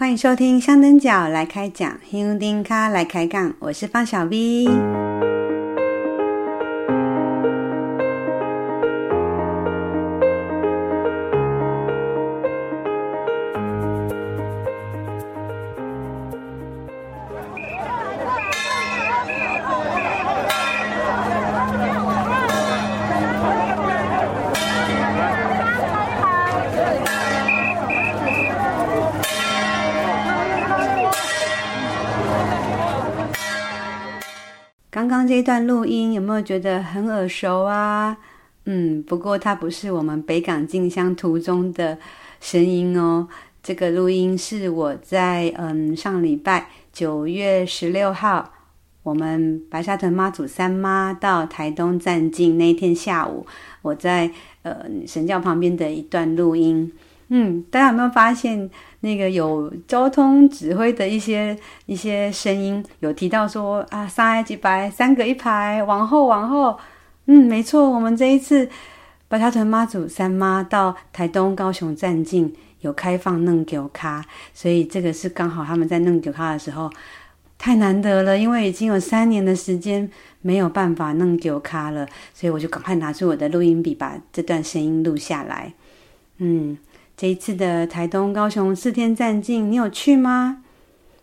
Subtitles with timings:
[0.00, 4.64] 欢迎收听香灯脚来开讲，香灯脚来开杠，我是方小 V。
[35.40, 38.14] 这段录音有没有觉得很耳熟啊？
[38.66, 41.96] 嗯，不过它不是我们北港进香途中的
[42.42, 43.26] 声音哦。
[43.62, 48.52] 这个录音是我在嗯上礼拜九月十六号，
[49.02, 53.46] 我们白沙屯妈祖三妈到台东站境那天下午，
[53.80, 54.30] 我在
[54.60, 56.92] 呃神轿旁边的一段录音。
[57.28, 58.68] 嗯，大家有没有发现
[59.00, 62.84] 那个有交通指挥的一些一些声音？
[63.00, 66.78] 有提到说啊，三个一排，三个一排，往后往后。
[67.26, 68.68] 嗯，没错，我们这一次
[69.28, 76.90] 白沙屯妈祖三妈到台东高雄站境有开放弄给卡，所以这个是刚好他们在弄给卡的时候
[77.56, 80.10] 太难得了，因为已经有三年的时间
[80.42, 85.72] 没有办法弄给卡了，所以我就赶快拿出我的录音笔，把这段声音录下来。
[86.38, 86.76] 嗯。
[87.20, 90.62] 这一次的台东、高雄四天站境，你有去吗？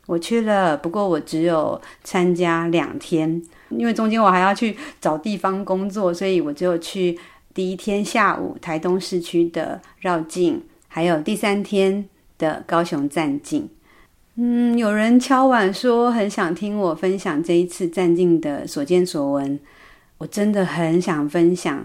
[0.06, 7.17] 我去了，不过我只有参加两天，因为中间我还要去找地方工作，所以我只有去
[7.52, 13.67] 第一天下午台东市区的绕境，还有第三天的高雄站境。
[14.36, 19.59] 嗯，有人敲碗说很想听我分享这一次站境的所见所闻，
[20.20, 21.84] 我真的很想分享。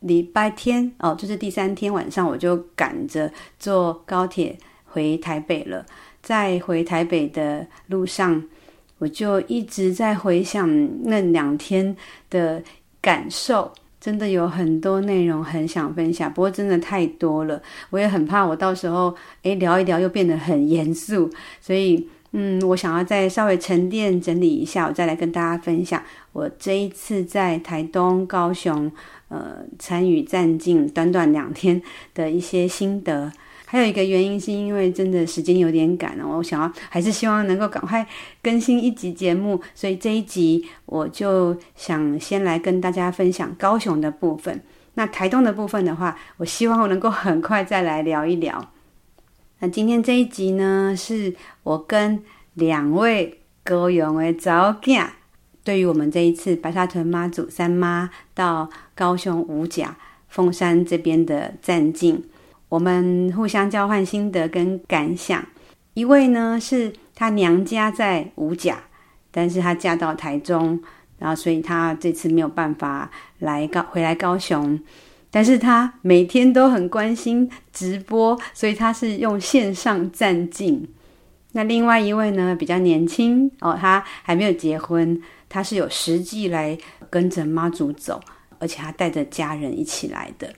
[0.00, 5.84] 礼拜天哦，就是第三天晚上，我就赶着坐高铁回台北了。
[6.22, 8.42] 在回台北的路上，
[8.98, 10.68] 我就一直在回想
[11.04, 11.96] 那两天
[12.28, 12.60] 的
[13.00, 28.90] 感受，真的有很多内容很想分享，不过真的太多了，我也很怕我到时候诶聊一聊又变得很严肃，所以嗯，我想要再稍微沉淀整理一下，我再来跟大家分享我这一次在台东、高雄。
[29.28, 31.82] 呃，参与战境短短两天
[32.14, 33.32] 的一些心得，
[33.64, 38.06] 还有一个原因是因为真的时间有点赶了，我想要还是希望能够赶快
[38.40, 44.62] 更新一集节目，所以这一集我就想先来跟大家分享高雄的部分。
[44.94, 48.72] 那台东的部分的话，我希望我能够很快再来聊一聊。
[49.58, 52.22] 那今天这一集呢，是我跟
[52.54, 55.06] 两位高雄的查某囝。
[55.66, 59.96] 对于我们这一次白沙屯妈祖三妈到高雄五甲
[60.28, 62.22] 凤山这边的站境，
[62.68, 65.44] 我们互相交换心得跟感想。
[65.94, 68.78] 一位呢是她娘家在五甲，
[69.32, 70.80] 但是她嫁到台中，
[71.18, 73.10] 然后所以她这次没有办法
[73.40, 74.78] 来高回来高雄，
[75.32, 80.86] 但是她每天都很关心直播，所以她是用线上站境。
[81.50, 85.20] 那另外一位呢比较年轻哦，她还没有结婚。
[85.48, 86.76] 他是有实际来
[87.08, 88.20] 跟着妈祖走，
[88.58, 90.52] 而且他带着家人一起来的。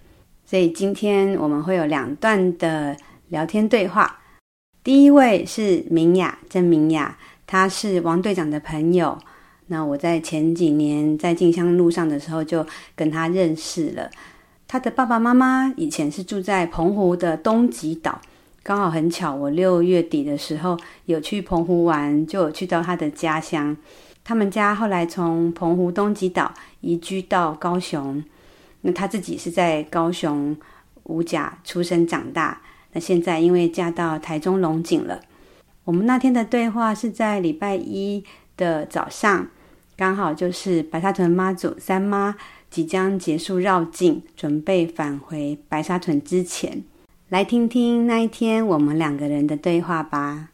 [0.44, 2.97] 所以今天我们会有两段的
[3.28, 4.19] 聊天对话。
[4.82, 9.19] 第一位是明雅，郑明雅，她是王队长的朋友。
[9.66, 12.66] 那我在前几年在进香路上的时候就
[12.97, 14.10] 跟他认识了。
[14.66, 18.19] 他的爸爸妈妈以前是住在澎湖的东极岛，
[18.62, 23.76] 刚好很巧，我六月底的时候有去澎湖玩，就有去到他的家乡。
[24.28, 26.53] 他们家后来从澎湖东极岛
[26.83, 28.22] 移居到高雄，
[28.83, 30.55] 那他自己是在高雄
[31.05, 32.61] 五甲出生长大，
[32.93, 35.22] 那现在因为嫁到台中龙井了。
[35.84, 38.22] 我们那天的对话是在礼拜一
[38.55, 39.47] 的早上，
[39.97, 42.37] 刚好就是白沙屯妈祖三妈
[42.69, 46.84] 即将结束绕境，准备返回白沙屯之前，
[47.31, 50.50] 来听听那一天我们两个人的对话吧。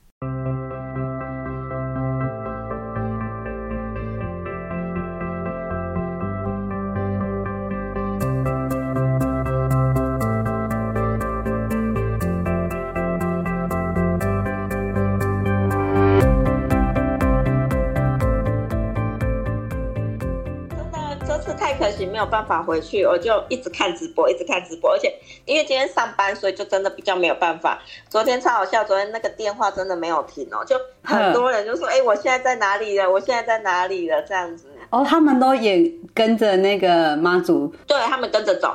[22.14, 24.92] 没有办法回去，我就一直看直播，一直看直播。
[24.92, 25.12] 而且
[25.46, 27.82] 因为今天上班，所以就真的比较没有办法。
[28.08, 33.10] 昨天超好笑，昨天那个电话真的没有停哦，就很多人就说：“哎、嗯欸，我现在在哪里了？
[33.10, 34.68] 我现在在哪里了？”这样子。
[34.90, 38.72] 哦，他们都也跟着那个妈祖，对他们跟着走。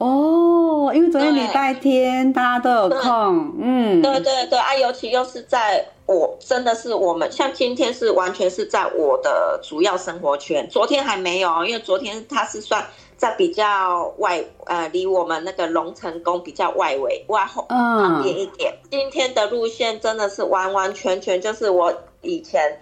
[0.00, 12.82] 哦，因为昨天礼拜天大家都有空，嗯，对对对啊，尤其又是在我真的是我们像今天是完全是在我的主要生活圈，昨天还没有，因为昨天它是算
[13.18, 18.72] 在比较外呃，离我们那个龙成宫比较外围外后旁边一点。
[18.90, 21.92] 今天的路线真的是完完全全就是我
[22.22, 22.80] 以前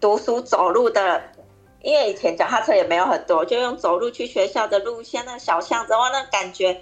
[0.00, 1.20] 读书走路的。
[1.82, 6.78] 因为以前脚踏车也没有很多，就用走路去学校的路线，那个小巷子，哇，那感觉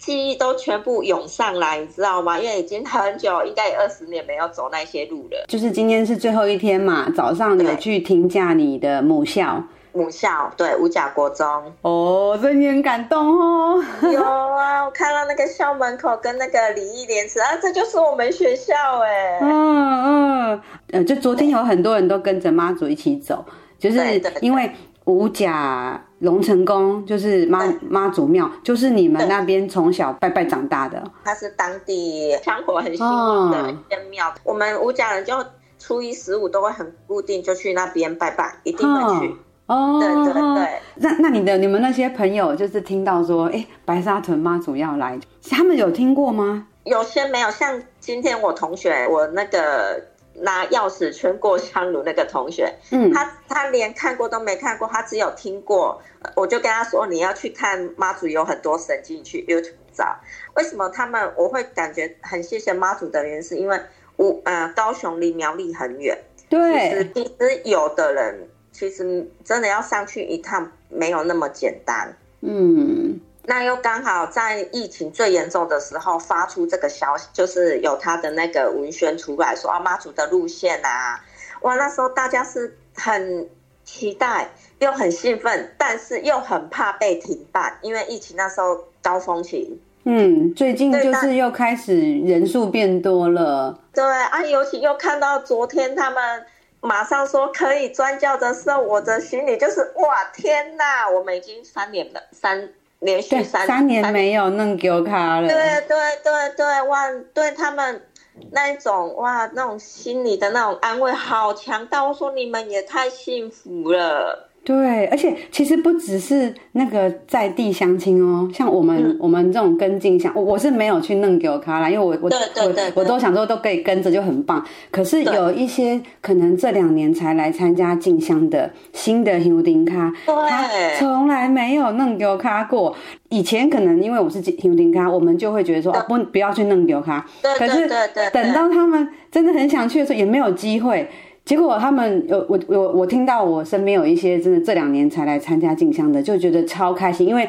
[0.00, 2.38] 记忆都全部涌上来，你知道吗？
[2.38, 5.44] 因为已经很久，应该有二十年没有走那些路了。
[5.48, 11.72] 就是今天是最后一天嘛，早上有去听驾你的母校，母校对五甲国中。
[11.82, 13.82] 哦，所以你很感动哦。
[14.02, 19.38] 有啊，我看到那个校门口跟那个礼义廉耻啊，这就是我们学校哎。
[19.40, 23.44] 嗯嗯，呃，就昨天有很多人都跟着妈祖一起走。
[23.84, 24.70] 就是因为
[25.04, 31.04] 五甲龙成宫就是妈妈祖庙，就是你们那边从小拜拜长大的。
[31.22, 35.34] 它是当地香火很兴旺的一间庙，哦，我们五甲人就
[35.78, 39.36] 初一十五都会很固定就去那边拜拜，一定会去。
[39.66, 40.80] 哦，对对对。
[40.94, 45.20] 那那你的你们那些朋友就是听到说，哎，白沙屯妈祖要来，
[45.50, 46.68] 他们有听过吗？
[46.84, 50.02] 有些没有，像今天我同学，我那个。
[50.36, 56.02] 拿钥匙圈过香炉那个同学，嗯，他他连看过都没看过，他只有听过。
[56.34, 60.16] 我就跟他说，你要去看妈祖，有很多神进去 YouTube 找。
[60.54, 63.80] 为什么他们我会感觉很谢谢妈祖的原因，是因为
[64.16, 73.20] 我呃高雄离苗栗很远，对，其实有的人其实真的要上去一趟没有那么简单，嗯。
[73.46, 81.22] 那又刚好在疫情最严重的时候发出这个消息，就是有他的那个文宣出来说啊，妈祖的路线啊，
[81.60, 83.48] 哇，那时候大家是很
[83.84, 84.48] 期待
[84.78, 89.78] 又很兴奋，但是又很怕被停办，因为疫情那时候高峰期。
[90.04, 93.78] 嗯，最近就是又开始人数变多了。
[93.92, 96.46] 对啊，尤其又看到昨天他们
[96.80, 102.70] 马上说可以专教的时候，我的心里就是哇，天哪，我们已经三年了，三。
[103.04, 105.56] 连续三三年没有弄丢卡了，对
[105.86, 108.02] 对对对，哇，对他们
[108.50, 112.02] 那一种哇，那种心里的那种安慰好强大。
[112.02, 114.50] 我说你们也太幸福了。
[114.64, 124.64] 对，而且其实不只是那个在地相亲哦，像我们、嗯、我们这种跟进相，我我是没有去弄给我卡啦，因为我我我我都想说都可以跟着就很棒。
[124.90, 129.92] 可是有一些可能这两年才来参加进香的新的香灯脚，
[130.26, 130.66] 他
[130.98, 132.96] 从来没有弄给我卡过。
[133.28, 137.26] 以前可能因为我是香灯脚，我们就会觉得说哦不不要去弄给我卡。
[137.58, 137.86] 可是
[138.32, 141.06] 等到他们真的很想去的时候，也没有机会。
[141.44, 147.46] 结果他们有我我我听到我身边有一些真的这两年才来参加进香的，就觉得超开心，因为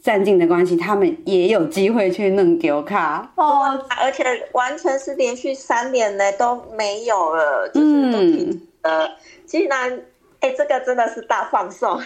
[0.00, 9.08] 站进的关系，他们也有机会去弄丢卡哦，而且完全是连续三年呢都没有了，就是都停呃，
[9.44, 10.00] 竟然
[10.38, 12.00] 哎，这个真的是大放送。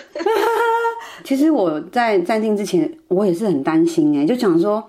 [1.23, 4.83] 其实我在站进之前，我也是很担心哎，就想说。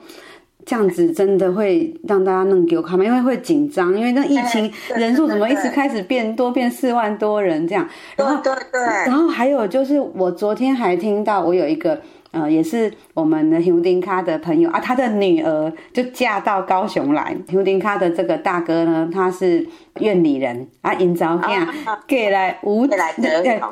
[0.66, 3.04] 这样子真的会让大家弄丢卡吗？
[3.04, 7.88] 因为会紧张，因为那疫情人数怎么一直开始变多，变四万多人这样。
[8.16, 8.81] 然后对对对。
[9.06, 12.00] 然后还有就是，我昨天还听到我有一个
[12.31, 17.36] 呃，也是我们的香灯脚的朋友啊，他的女儿就嫁到高雄来。
[17.50, 19.68] 香灯脚的这个大哥呢，他是
[20.00, 21.68] 院里人啊，因早嫁
[22.08, 22.98] 给来五对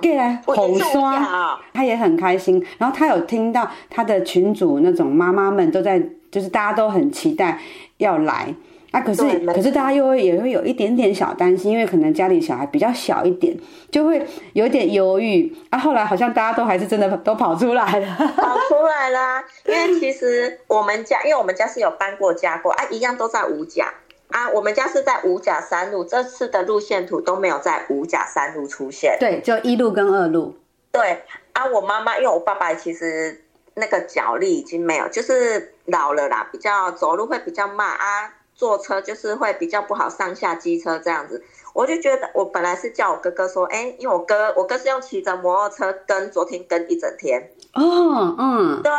[0.01, 2.63] 给来红刷，他也很开心。
[2.77, 6.01] 然后他有听到他的群主那种妈妈们都在。
[6.31, 7.59] 就是大家都很期待
[7.97, 8.53] 要来
[8.91, 13.55] 啊，可是可是大家又会也会有一点点小担心，因为可能家里小孩比较小一点，
[13.91, 15.77] 就会有点犹豫啊。
[15.77, 19.43] 后来好像大家都还是真的都跑出来了， 跑出来了。
[19.67, 23.93] 因为其实我们家，因为我们家是有搬过家过啊，一样都在五甲
[24.29, 24.49] 啊。
[24.49, 30.55] 我们家是在五甲三路，这次的路线图都没有在五甲三路出现，对，就一路跟二路。
[30.91, 31.19] 对
[31.53, 33.43] 啊，我妈妈因为我爸爸其实。
[33.79, 41.43] 那个脚力已经没有，就是老了啦，比较走路会比较慢啊，坐车就是会比较不好，上下机车这样子。
[41.73, 47.51] 我就觉得，我本来是叫我哥哥说，哎、欸，因为我哥我哥是用骑着摩托车跟，昨天跟一整天。
[47.73, 48.91] 哦，嗯，对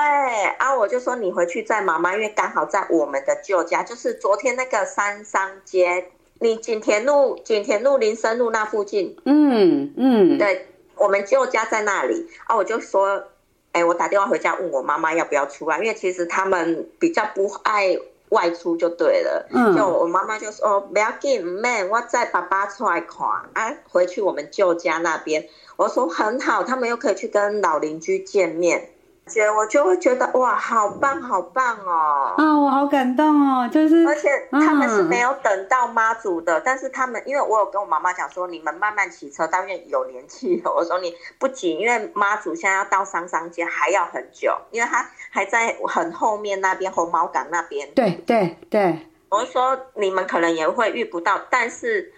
[0.59, 9.17] 啊，我就说你回去载妈妈，因为刚好在我们的旧家，就是昨天那个三商街，你景田路、景田路、林森路那附近。
[9.25, 13.25] 嗯嗯，对，我们旧家在那里啊，我就说。
[13.73, 17.97] 哎，我打电话回家问我妈妈要不要出来，因为其实他们比较不爱
[18.31, 19.47] 外出，就对了。
[19.51, 28.91] 嗯，就我妈妈就说：“哦，不要紧，man，我载爸爸出来看啊，回去我们舅家那边。”我说很好，他们又可以去跟老邻居见面。
[29.31, 32.35] 觉，我就会觉得哇，好棒，好棒哦！
[32.37, 40.71] 啊，我好感动哦，就是而且他们是没有等到妈祖的，嗯、但是他们因为我有跟我妈妈讲说，你们慢慢骑车，但愿有年纪了。
[40.73, 47.89] 我说你不急，因为妈祖现在要到桑桑街还要很久，因为他还在很后面那边红毛港那边。
[47.95, 52.13] 对对对，我说你们可能也会遇不到，但是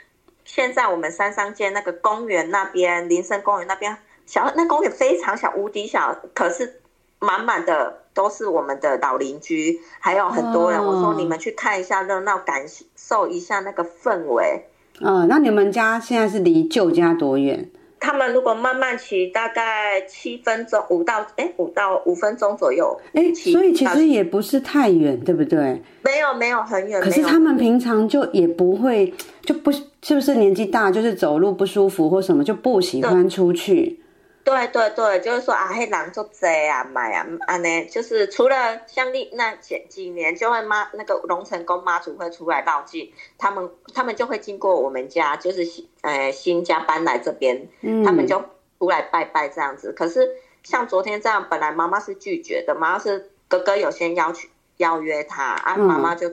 [0.44, 3.96] 现在我们三商街那个公园那边，林森公园那边。
[4.24, 6.80] 小那公园非常小，无敌小，可是
[7.22, 10.80] 满满的都是我们的老邻居，还有很多人。
[10.80, 14.66] 哦、我说你们去看一下热闹，感受一下那个氛围。
[15.00, 17.70] 嗯、哦，那你们家现在是离旧家多远？
[17.98, 23.00] 他们如果慢慢骑，大概七分钟，五到哎五到五分钟左右。
[23.12, 25.80] 哎，所以其实也不是太远，对不对？
[26.02, 27.00] 没有没有很远。
[27.00, 34.01] 可是他们平常就也不会，就不是不是年纪大，就是走路不舒服或什么，就不喜欢出去。
[34.44, 48.42] 对对对，就是说啊，黑狼做贼啊，买啊，啊呢，就是除了像那那前几年就会妈那个龙成宫妈祖会出来报祭，他们他们就会经过我们家，就是新呃新家搬来这边，嗯、他们就
[48.78, 49.92] 出来拜拜这样子。
[49.92, 50.28] 可是
[50.62, 56.30] 像昨天这样，本来妈妈是拒绝的，妈妈是哥哥有先邀请邀约他，啊妈妈就。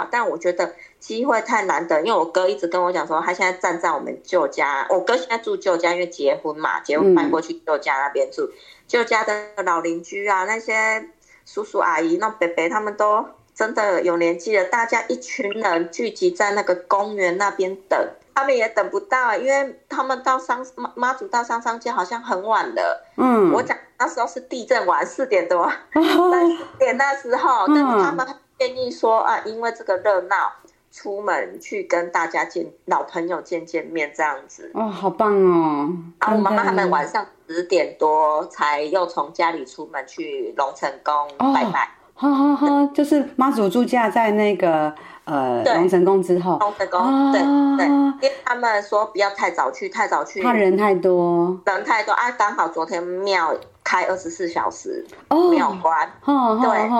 [0.00, 4.86] 嗯但我觉得机会太难得，因为我哥一直跟我讲说，他现在站在我们舅家。
[4.88, 8.50] 我哥现在住舅家，因为结婚嘛，结婚搬过去舅家那边住。
[8.86, 11.08] 舅、嗯、家的老邻居啊，那些
[11.44, 14.64] 叔叔阿姨、那伯伯，他们都真的有年纪了。
[14.66, 17.98] 大家一群人聚集在那个公园那边等，
[18.34, 23.04] 他们也等不到，因为他们到商妈妈祖到商商街好像很晚了。
[23.16, 28.26] 嗯，我讲那时候是地震晚四点多，三四点那时候，但是他们。
[28.62, 30.52] 建议说啊，因为这个热闹，
[30.92, 35.90] 出门去跟大家见老朋友见见面这样子哦，好棒哦！
[36.18, 41.12] 啊，我妈妈他们晚上十点多才又从家里出门去龙城宫
[41.52, 41.90] 拜拜。
[42.14, 46.56] 好好好，就是妈祖住驾在那个呃龙成宫之后。
[46.60, 47.40] 龙城宫，对
[47.76, 52.30] 对，因为他们说不要太早去，太早去怕人太多，人太多啊！
[52.30, 53.52] 刚好昨天庙
[53.82, 55.04] 开二十四小时，
[55.50, 56.90] 没有关，对。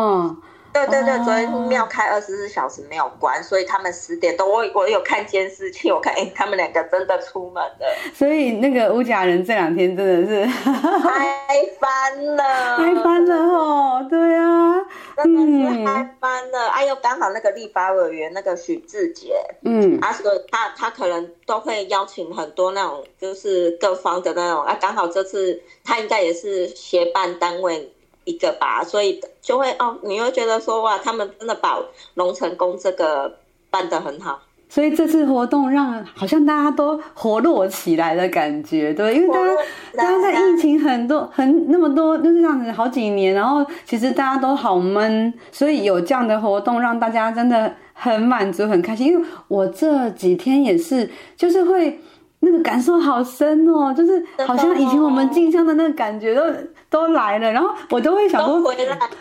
[0.72, 7.86] 对对对，昨天庙开二十四小时没有关，所以他们十点多，我我有看监视器，我看哎， 他们两个真的出门了。
[8.14, 11.36] 所以那个乌甲人这两天真的是嗨
[11.78, 12.44] 翻了，
[12.78, 14.74] 嗨翻了哦，对啊，
[15.16, 16.68] 真的是嗨翻了。
[16.68, 27.91] 哎呦，刚好那个立法委员那个许志杰，嗯，他说他他可能都会邀请很多那种就是各方的那种，啊，刚好这次他应该也是协办单位。
[28.24, 31.78] 一个吧，所以就会哦，你会觉得说哇，他们真的把
[32.14, 33.38] 龙成宫这个
[33.70, 34.40] 办得很好。
[34.68, 39.54] 所以这次活动让好像大家都活络起来的感觉，对，因为大家
[39.96, 49.08] 大家在疫情很多很那么多就是这样子好几年，然后其实大家都好闷，所以有这样的活动让大家真的很满足很开心。
[49.08, 51.98] 因为我这几天也是，就是会。
[52.44, 56.42] 那个感受好深哦，就是好像以前我们进香的那个感觉都
[56.90, 58.60] 都来了，然后我都会想说，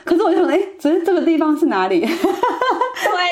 [0.04, 2.00] 可是我就想，哎，只是这个地方是哪里？
[2.02, 2.10] 对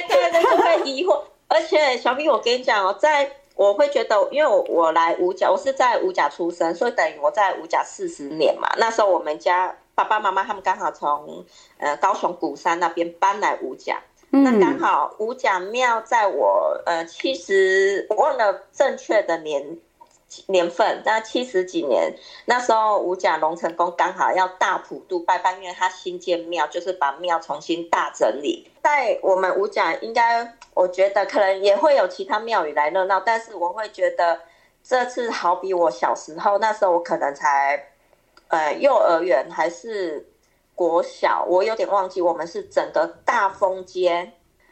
[0.07, 1.19] 对对，就会疑惑。
[1.49, 8.69] 而且小米，我跟你讲哦，在我会觉得，因为我我来五甲，我是在五甲出生，所以等于我在五甲四十年嘛。
[8.77, 11.43] 那时候我们家爸爸妈妈他们刚好从
[11.79, 13.97] 呃高雄鼓山那边搬来五甲。
[14.31, 19.77] 嗯、那刚好五甲庙在我呃七十，我忘了正确的年
[20.45, 22.13] 年份，那七十几年
[22.45, 28.69] 那时候五甲龙成宫刚好要大普渡拜拜，因为他新建庙，就是把庙重新大整理。
[28.83, 34.39] 在我们五甲，应该我觉得可能也会有其他庙宇来热闹，但是我会觉得
[34.83, 37.93] 这次好比我小时候那时候，我可能才
[38.49, 40.27] 呃幼儿园还是。
[40.79, 44.31] 国小，我有点忘记，我们是整个大风街，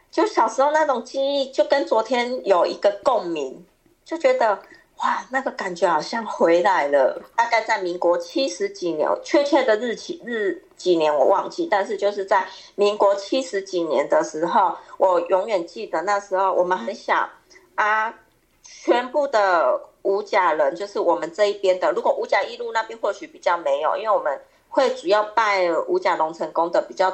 [0.10, 3.66] 就小时候那种记忆，就跟昨天有一个共鸣，
[4.06, 4.58] 就觉得
[5.00, 7.22] 哇，那个感觉好像回来了。
[7.36, 17.28] 大概在民国七十几年，确切的日期日几年我忘记，但是就是在民国七十几年的时候，我永远记得那时候我们很小
[17.76, 18.18] 啊，
[18.64, 24.40] 全部的五甲人就是我们这一边的，如果五甲一路那边或许比较没有，因为我们。
[24.78, 27.12] 会主要拜五甲龙成宫的比较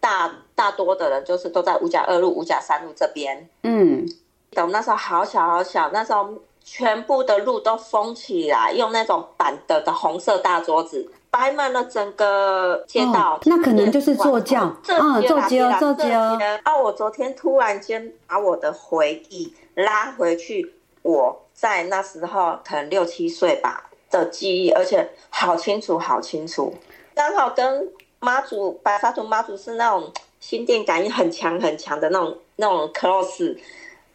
[0.00, 3.46] 大大多的人，就是都在五甲二路、五甲三路这边。
[3.64, 4.08] 嗯，
[4.52, 6.32] 等那时候好小好小，那时候
[6.64, 13.34] 全部的路都封起来，用那种板的的红色大桌子摆满了整个街道。
[13.34, 16.18] 哦、那可能就是坐轿，嗯，坐轿，坐轿。
[16.64, 16.74] 啊！
[16.82, 26.74] 我昨天突然间把我的回忆拉回去，我在那时候可能六七岁吧的记忆，而且好清楚，好清楚。
[27.14, 27.88] 刚好跟
[28.20, 33.56] 妈祖白沙屯妈祖是那种心电感应很强很强的那种那种 close，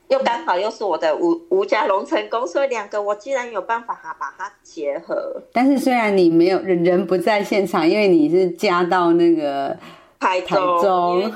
[0.08, 5.42] 又刚好又是我的吴吴家龙成功，所以两个我竟然有办法把它结合。
[5.51, 9.77] 但是虽然你没有人人不在现场，因为你是加到那个
[10.20, 10.48] 台中。
[10.50, 11.34] 台中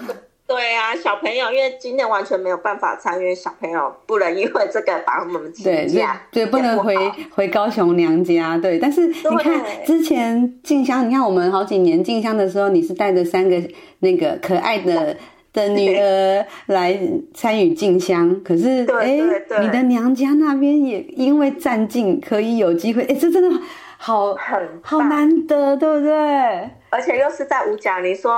[0.52, 6.96] 对啊，小朋友，因为今天完全没有办法参与，小朋友不能因为这个把我们请假，对，对，不能回
[7.34, 8.58] 回高雄娘家。
[8.58, 13.62] 对，但是你看之前进香，你看我们好几年进香的时候，你是带着三个
[14.00, 15.16] 那个可爱的
[15.54, 17.00] 的女儿来
[17.34, 19.20] 参与进香，可是哎，
[19.62, 23.62] 你的娘家那边也因为站进可以有机会，哎，这真的
[23.98, 26.70] 好很好难得，对不对？
[26.92, 28.34] 而且又是在五甲，你说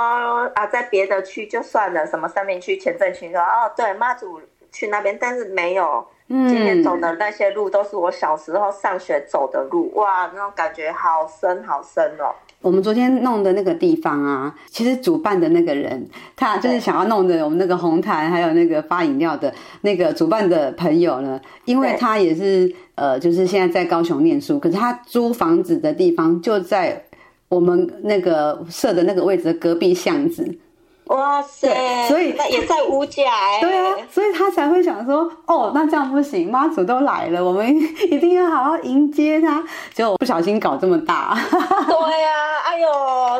[0.54, 12.32] 啊，在别的区就算了，什么三明区、前镇区说哦，对，妈祖去那边，但是没有，今天走的那些路都是我小时候上学走的路，哇，那种感觉好深好深哦。
[12.60, 27.04] 我们昨天弄的那个地方啊，其实主办的那个人，他就是想要弄的我们那个红毯，还有那个发饮料的那个主办的朋友呢，因为他也是呃，就是现在在高雄念书，可是他租房子的地方就在。
[27.48, 30.58] 我们那个设的那个位置的隔壁巷子，
[31.04, 31.68] 哇塞！
[32.08, 33.60] 所以那也在五甲哎。
[33.60, 37.64] 对啊，所以他才会想说，哦，那这样不行，妈祖都来了，我们
[38.10, 39.62] 一定要好好迎接他。
[39.92, 41.36] 结果不小心搞这么大。
[41.50, 42.88] 对呀、啊，哎呦，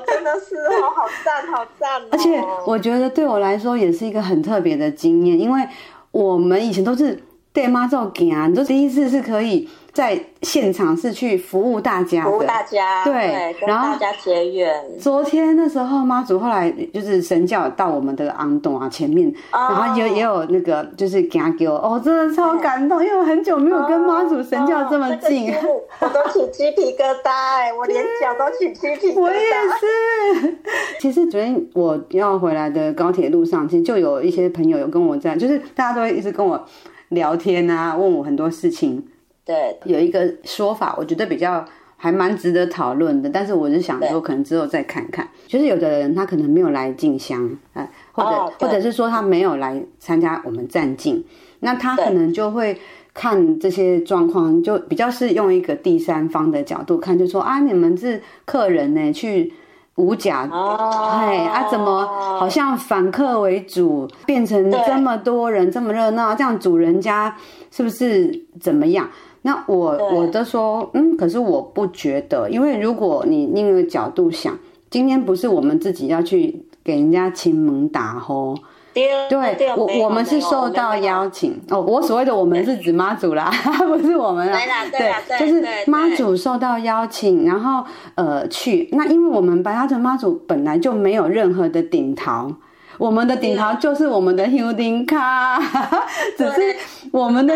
[0.06, 2.04] 真的是哦，好赞，好赞、哦！
[2.12, 5.66] 而且我觉得对我来说也是一个很特别的经验，因为
[6.10, 7.20] 我们以前都是
[7.52, 9.68] 带妈祖行，你说第一次是可以。
[9.94, 14.68] 在现场是去服务大家，服务大家，对，然后大家结缘。
[14.98, 29.20] 昨天那时候妈祖后来就是神教到我们的安洞啊前面，哦、然后也也有那个就是给他给我，哦，真的超感动，因为我很久没有跟妈祖神教这么近，哦哦、我都起鸡皮疙瘩哎， 我连脚都起鸡皮疙瘩。
[29.20, 29.38] 我也
[29.78, 30.58] 是。
[30.98, 36.60] 其实昨天我要回来的高铁路上，其实就有一些朋友有跟我在，就是大家都会一直跟我
[37.10, 39.06] 聊天啊，问我很多事情。
[39.44, 41.64] 对，有一个说法，我觉得比较
[41.96, 45.28] 还蛮值得讨论的，但是我是想说，可能之后再看看。
[45.46, 51.24] 就是有的人他可能没有来进香，呃，或者、哦、或者是说他没有来参加我们站进，
[51.60, 52.78] 那他可能就会
[53.12, 59.52] 看这些状况，就比较是用一个第三方的角度看，就说啊，你们是客人呢，去
[59.96, 62.06] 五甲，哦，哎啊，怎么
[62.38, 67.36] 好像反客为主，变成这么多人这么热闹，这样主人家
[67.70, 69.08] 是不是怎么样？
[69.46, 78.56] 那我我都说，嗯，可是我不觉得，因为如果你另一个角度想，今天不是我们自己要去给人家亲门打吼，
[78.94, 81.60] 对，对我我们是受到邀请。
[81.68, 83.50] 哦，我所谓的我们是指妈祖啦，
[83.86, 84.58] 不是我们啦，
[84.90, 92.50] 对，就是妈祖受到邀请，然后呃去，那因为我们白沙屯妈祖本来就没有任何的顶桃，
[92.96, 95.16] 我们的顶桃就是我们的香灯脚，
[96.38, 96.76] 只是
[97.12, 97.54] 我们的。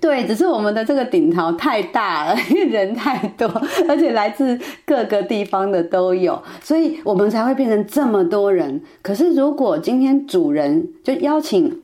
[0.00, 3.46] 对，只是我们的这个顶桃太大了，因 为人太多，
[3.86, 8.82] 而且来自各个地方的都有，所以我们才会变成这么多人。
[9.02, 11.82] 可是如果今天主人就邀请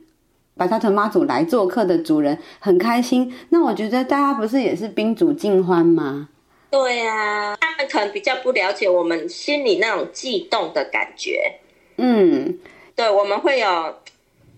[0.55, 6.29] 白沙屯妈祖来做客的主人很开心，那我觉得大家不是也是宾主尽欢吗？
[6.71, 11.59] 对呀、啊，他们可能比较不了解我们心里那种悸动的感觉。
[11.97, 12.57] 嗯，
[12.95, 13.93] 对，我们会有。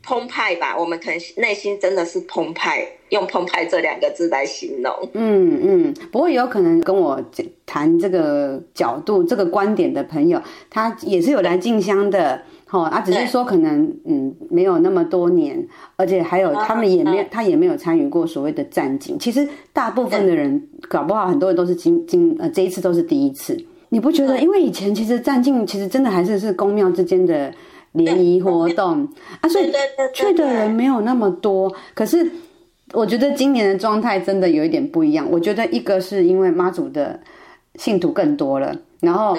[0.10, 4.92] 澎湃吧，我们可能内心真的是澎湃，用澎湃这两个字来形容。
[5.14, 7.24] 嗯嗯，不过也有可能跟我
[7.64, 15.64] 谈这个角度、这个观点的朋友，他也是有来进香的，吼啊，只是说可能嗯没有那么多年，
[15.96, 19.20] 而且还有他们也没有，他也没有参与过所谓的站进。
[19.20, 23.56] 其实大部分的人搞不好很多人都是今今呃这一次都是第一次，
[23.90, 24.40] 你不觉得？
[24.40, 27.54] 因为以前其实站进其实真的还是是宫庙之间的。
[27.94, 29.08] 联谊活动
[29.42, 29.72] 啊，所以
[30.14, 31.74] 去的人没有那么多。
[31.94, 32.32] 可是
[32.94, 35.28] 我觉得今年的状态真的有一点不一样。
[35.30, 37.20] 我觉得一个是因为妈祖的
[37.76, 39.38] 信徒更多了，然后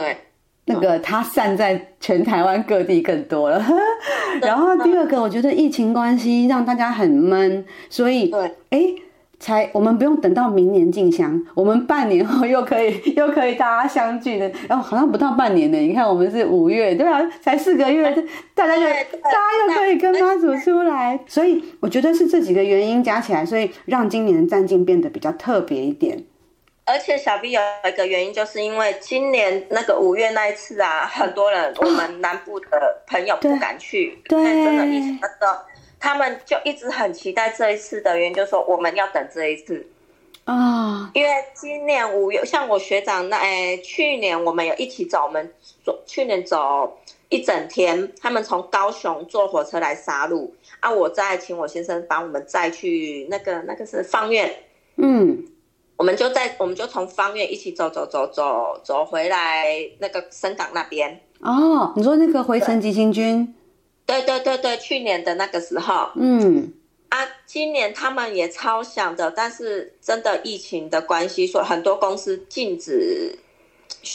[0.65, 3.65] 那个他散在全台湾各地更多了。
[4.43, 8.33] 然后第二个，我觉得疫情关系让大家很闷，所以
[8.71, 8.95] 哎。
[9.41, 15.79] 才我们不用等到明年进香，我们半年后又可以 又可以大家相聚的，然后好像不到半年呢。
[15.79, 18.15] 你看我们是五月，对啊，才四个月，
[18.55, 26.23] 大家就大家又可以跟妈祖出来，所以我觉得是这几个原因加起来，所以让今年的战境变得比较特别一点。
[26.85, 32.67] 而且小 B 有一个原因，就是因为今年那个五月那一次啊，很多人我们南部的
[33.07, 35.70] 朋友不敢去，对，真的疫情的时候。
[36.01, 39.87] 他们就一直很期待这一次的原因，就是说我们要等这一次，
[40.45, 41.11] 啊、哦。
[41.15, 45.53] 因为今年五月，像我学长那哎，去年我们有一起走，我们
[45.85, 54.53] 走去年走一整天，他们从高雄坐火车来杀戮啊，我再请我先生帮我们再去那个那个是方院，
[54.97, 55.47] 嗯。
[55.97, 59.67] 我们就在，我们就从方院一起走走走走走回来
[59.99, 61.21] 那个深港那边。
[61.41, 63.55] 哦，你说那个回程急行军？
[64.11, 66.11] 对对对对，去年的那个时候。
[66.17, 66.73] 嗯。
[67.09, 73.39] 啊，今年他们也超想的，但是真的疫情的关系，所以很多公司禁止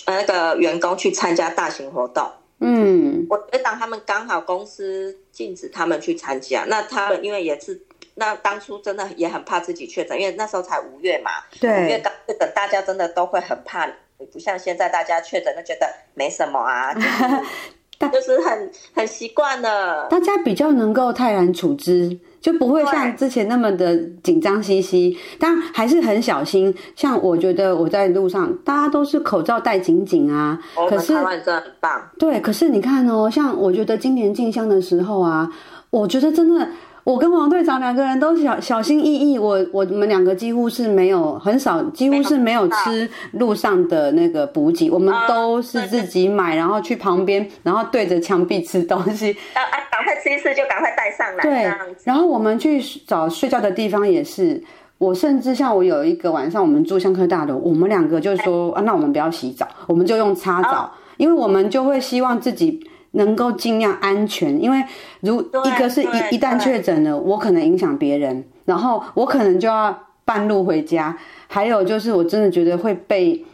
[0.07, 2.29] 那个员工去参加大型活动。
[2.59, 3.25] 嗯。
[3.29, 7.81] 我觉得他们刚好公司禁止他们去参加，那他们因为也是。
[8.17, 13.85] 那当初真的也很怕自己确诊，因为那时候才五月嘛，对，五月刚确诊，大家真的都会很怕，
[14.31, 17.07] 不像现在大家确诊就觉得没什么啊，就是、
[17.99, 26.73] 就是很很习惯了，大家比较能够泰然处之，就不会像之前那么的紧张兮兮，当然还是很小心。
[26.95, 35.49] 像我觉得我在路上，大家都是口罩戴紧紧啊，可是台湾真的很棒，对，可是你看哦，像我觉得今年进香的时候啊，
[35.89, 36.67] 我觉得真的。
[37.05, 49.31] 我跟王队长两个人都小小心翼翼，我我们两个几乎是没有很少，几乎是没有吃路上的那个补给，我们都是自己买，然后去旁边，然后对着墙壁吃东西。
[49.53, 49.77] 啊啊！
[49.91, 51.43] 赶快吃一次就赶快带上来。
[51.43, 51.71] 对，
[52.03, 54.63] 然后我们去找睡觉的地方也是，
[54.97, 62.89] 我甚至像我有一个晚上，我们住香科大楼，我们两个就说啊，那我们不要洗澡，我们就用擦澡，因为我们就会希望自己。
[63.15, 64.83] 能够尽量安全，因为
[65.21, 71.17] 如一个是一一旦确诊了，我可能影响别人，然后我可能就要半路回家。
[71.47, 73.45] 还有就是，我真的觉得会被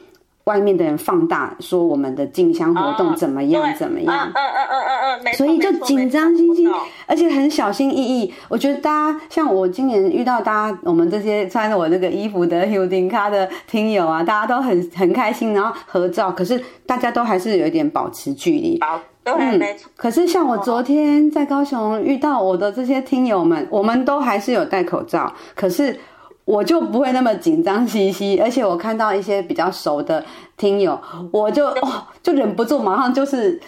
[0.45, 4.31] 外面的人放大，说我们的进香活动怎么样怎么样。
[4.33, 6.67] 嗯嗯嗯嗯嗯嗯，所以就紧张兮兮，
[7.05, 8.33] 而且很小心翼翼。
[8.49, 18.79] 我觉得大家像我今年遇到大家，我们这些穿着我那个衣服的有丁卡的听友啊，大家都很很开心，然后合照，可是大家都还是有一点保持距离。
[19.23, 19.61] 嗯，
[19.95, 25.99] 可是像我昨天在高雄遇到我的这些听友们，我们都还是有戴口罩，可是
[26.43, 30.25] 我就不会那么紧张兮兮，而且我看到一些比较熟的
[30.57, 30.99] 听友，
[31.31, 33.61] 我就哦就忍不住马上就是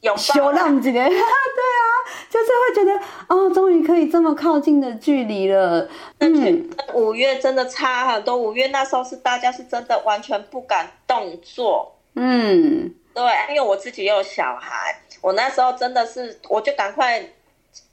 [0.00, 1.86] 有羞浪几年， 对啊，
[2.28, 5.88] 就是会觉得哦，终于可以这么靠近的距离了。
[6.18, 12.92] 嗯，五月真的差很多，五月那时候是大家是真的完全不敢动作，嗯。
[13.16, 17.24] 对，因为我自己也有小孩，我那时候真的是，我就赶快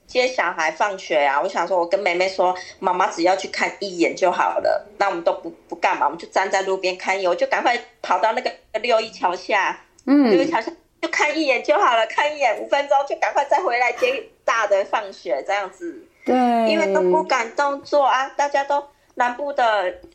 [0.05, 1.39] 接小孩放学啊。
[1.41, 4.85] 我想说，我跟妹妹说，妈妈只要去看一眼就好了。
[4.97, 7.29] 那我们都不不干嘛，我们就站在路边看一眼。
[7.29, 10.69] 我就赶快跑到那个六一桥下，嗯，六一桥下
[11.01, 16.05] 就看一眼就好了，看一眼五分钟就赶快再回来接大的放学，这样子。
[16.25, 16.35] 对，
[16.69, 18.85] 因为都不敢动作啊，大家都。
[19.15, 19.63] 南部的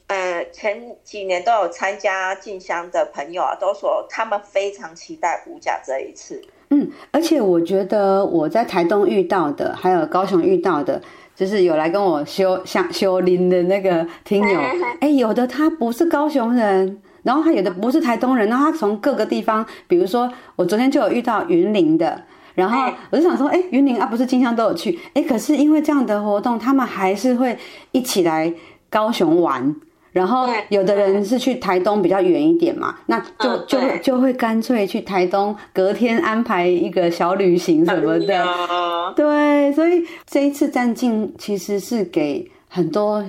[0.08, 6.42] 呃前几年都有参加进香的朋友啊，都说他们非常期待五甲这一次。
[6.70, 11.00] 嗯，而且我觉得我在台东遇到的，还有高雄遇到的，
[11.34, 14.61] 就是有来跟我修像修林的那个听友，
[15.00, 22.20] 哎，有的他不是高雄人，然后他有的不是台东人，然后他从各个地方，比如说我昨天就有遇到云林的，
[22.54, 27.56] 然后我就想说，哎，云林啊，不是进香都有去，哎，可是因为这样的活动，他们还是会
[27.92, 28.52] 一起来。
[28.90, 29.74] 高雄玩，
[30.12, 39.14] 然后有的人是去台东比较远一点嘛，那就就就会干脆去台东，隔天安排一个小旅行什么的。
[39.14, 43.24] 对，所以这一次站进其实是给很多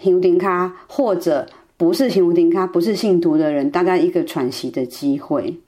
[0.00, 5.58] 香灯脚或者不是香灯脚不是信徒的人，大家一个喘息的机会。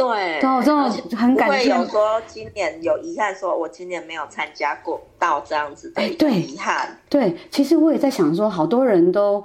[0.00, 1.74] 对，我真的很感谢。
[1.74, 6.98] 会有说今年有遗憾，说我今年没有参加过到这样子的遗憾。
[7.10, 9.44] 对，其实我也在想说，好多人都，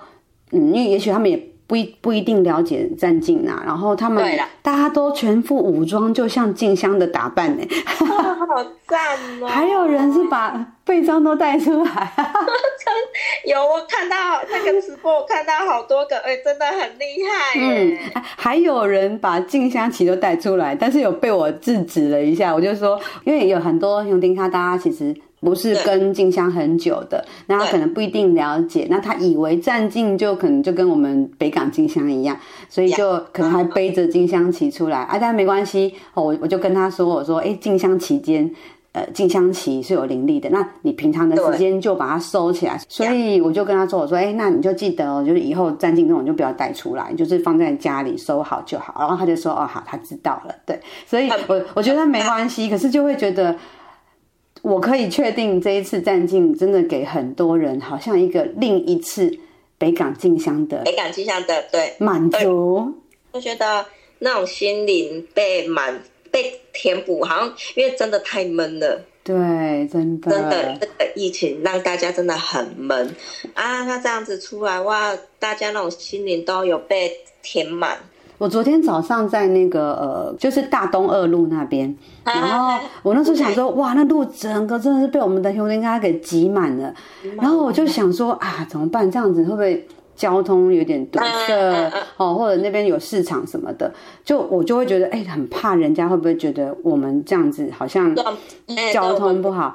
[0.52, 4.24] 嗯，因为也许他们也不一不一定了解站进啊，然后他们
[4.62, 7.64] 大家都全副武装，就像静香的打扮呢。
[8.02, 8.08] 哇，
[8.46, 9.48] 好赞哦！
[9.50, 12.14] 还有人是把背章都带出来。
[13.48, 14.16] 有我看到
[14.52, 17.60] 那个直播，我看到好多个，哎，真的很厉害。
[17.60, 17.98] 嗯，
[18.38, 22.54] 还有人把静香旗都带出来，但是有被我制止了一下。
[22.54, 35.18] 我就说，因为有很多兄弟他大家其实不是跟静香很久的，那他可能不一定了解，那他以为站静就可能就跟我们北港静香一样，所以就可能还背着静香旗出来啊。
[35.18, 38.52] 但没关系，我我就跟他说，我说，哎，静香期间。
[38.96, 42.80] 呃，进香旗是有灵力的，那你平常的时间就把它收起来。
[42.88, 53.54] 所以我就跟他说：“我说，哎、欸，那你就记得哦，就是以后站进那种就不要带出来，就是放在家里收好就好。”然后他就说：“哦，好，他知道了。”对，所以我我觉得没关系，可是就会觉得
[54.66, 59.32] 我可以确定这一次站进真的给很多人好像一个另一次。
[59.78, 62.94] 北港进香的北港进香的对满足，
[63.34, 63.86] 我觉得
[64.20, 66.02] 那种心灵被满
[66.32, 69.02] 被填补，好像因为真的太闷了。
[69.22, 69.36] 对，
[69.92, 73.14] 真的，真的，这个疫情让大家真的很闷
[73.54, 73.84] 啊！
[73.84, 77.12] 他这样子出来哇，大家那种心灵都有被
[77.44, 77.98] 填满。
[78.38, 86.94] 我昨天早上在那个呃，就是大东二路那边，然后我那时候想说，哇，那路整个真的是被我们的兄弟家给挤满了，
[87.38, 89.10] 然后我就想说啊，怎么办？
[89.10, 89.88] 这样子会不会？
[90.16, 91.92] 交通有点堵塞？
[92.16, 93.94] 哦，或者那边有市场什么的，
[94.24, 98.16] 就我就会觉得哎、欸，很怕人家会不会觉得我们这样子好像
[98.94, 99.74] 交通不好。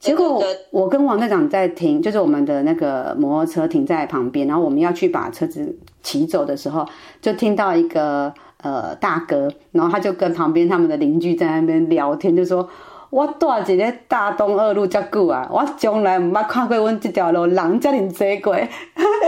[0.00, 6.84] 结果我跟王队长在停，就是我们的那个摩托车停在旁边，然后我们要去把车子骑走的时候，
[7.20, 12.68] 就听到一个呃大哥，然后他就跟旁边他们的邻居在那边聊天，就说。
[13.10, 18.56] 我住一个大东二路这么久啊，我从来没看过阮这条路人这么多过。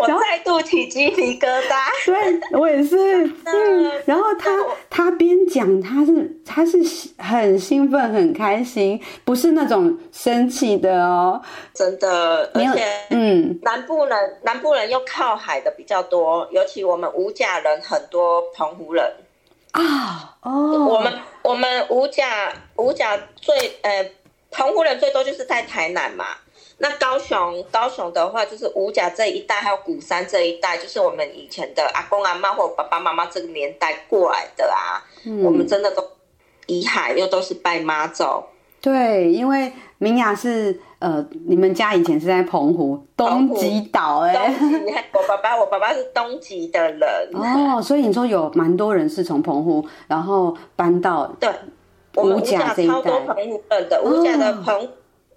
[0.00, 1.76] 我再度起鸡皮疙瘩。
[2.06, 2.96] 对，我也是。
[3.44, 4.50] 嗯，然后他
[4.88, 6.78] 他边讲，他是他是
[7.18, 11.40] 很兴奋、很开心，不是那种生气的哦。
[11.74, 19.12] 真的，而且嗯，南部人南部人又靠海的比较多，尤其我们五甲人很多，澎湖人。
[19.72, 24.10] 啊哦，我们我们五甲五甲最呃，
[24.50, 26.26] 澎湖人最多就是在台南嘛。
[26.82, 34.98] 那高雄高雄的话，就是五甲这一带，还有鼓山这一带，就是我们以前的阿公阿妈或爸爸妈妈这个年代过来的啊。
[35.24, 36.02] 嗯、我们真的都
[36.66, 38.24] 遗海，又都是拜妈祖。
[38.80, 47.00] 对，因为明雅是呃，你们家以前是在澎湖东极岛哎、欸，我爸爸我爸爸是东极的人
[47.32, 51.48] 哦，所以你说有蛮多人是从澎湖然后搬到对，
[52.16, 54.88] 五甲这一带，超多澎湖人的五甲的澎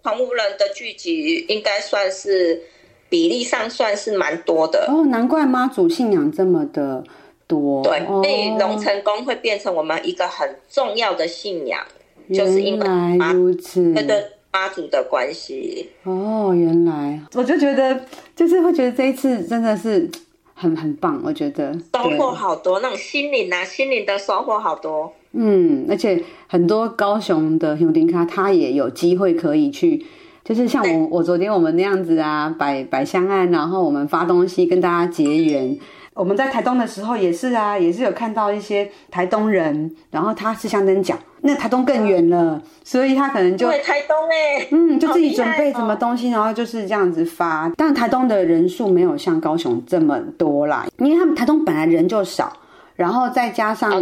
[0.06, 2.62] 澎湖人的聚集应该算是
[3.10, 7.04] 比例上算是蛮多的哦，难怪妈祖信仰这么的
[7.48, 11.84] 多，对，所以龙成功会变成我们一个很重要的信仰。
[12.32, 14.08] 就是因为原来如此，跟
[14.52, 15.90] 妈祖的关系。
[16.04, 17.20] 哦，原来。
[17.34, 18.00] 我就觉得，
[18.36, 20.08] 就是会觉得这一次真的是
[20.54, 21.74] 很很棒，我觉得。
[21.94, 25.12] 收获好多，那种心灵啊，心灵的收获好多。
[25.36, 30.06] 嗯，而且很多高雄的兄弟咖，他也有机会可以去，
[30.44, 35.78] 就是像我我昨天我们那样子啊，摆摆香案，然后我们发东西跟大家结缘。
[36.14, 47.70] 我们在台东的时候也是啊，也是有看到一些台东人，然后他是香灯脚，那台东更远了，所以他可能就对台东哎、欸，嗯，就自己准备什么东西，然后就是这样子发。
[47.76, 52.54] 但台东的人数没有像高雄这么多啦，因为他们台东本来人就少，
[52.96, 54.02] 然后再加上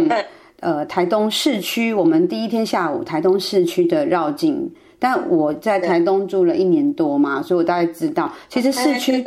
[0.60, 4.72] 呃台东市区，我们第一天下午台东市区的绕境。
[4.96, 9.22] 但我在台东住了一年多嘛，所以我大概知道，其实市区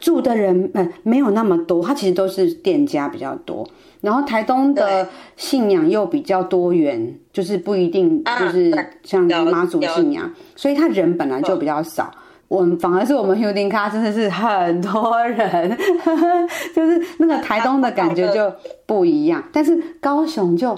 [0.00, 3.64] 住的人呃没有那么多，它其实都是店家比较多。
[4.00, 12.12] 然后台东的信仰又比较多元，就是不一定就是像妈祖信仰，所以他人本来就比较少。
[12.50, 15.70] 我们反而是我们兄弟咖真的是很多人，
[16.74, 18.52] 就是那个台东的感觉就
[18.86, 19.42] 不一样。
[19.52, 20.76] 但是高雄就